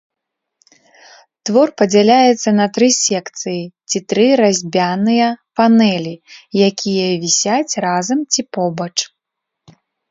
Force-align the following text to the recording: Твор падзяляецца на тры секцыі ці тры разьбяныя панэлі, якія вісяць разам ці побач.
Твор 1.49 1.71
падзяляецца 1.81 2.49
на 2.61 2.65
тры 2.79 2.89
секцыі 3.07 3.61
ці 3.89 3.97
тры 4.15 4.27
разьбяныя 4.43 5.27
панэлі, 5.61 6.15
якія 6.71 7.07
вісяць 7.27 7.73
разам 7.89 8.19
ці 8.33 8.41
побач. 8.59 8.93